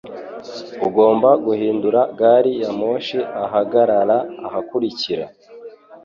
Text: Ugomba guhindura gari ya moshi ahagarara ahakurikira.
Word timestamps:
Ugomba 0.87 1.29
guhindura 1.45 2.01
gari 2.19 2.51
ya 2.61 2.71
moshi 2.79 3.17
ahagarara 3.43 4.17
ahakurikira. 4.47 5.25